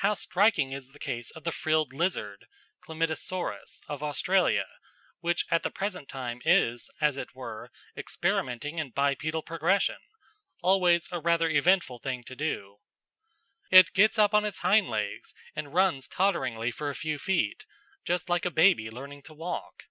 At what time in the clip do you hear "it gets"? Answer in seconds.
13.70-14.18